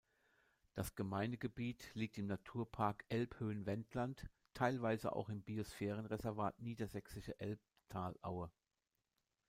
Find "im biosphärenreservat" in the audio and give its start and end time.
5.29-6.59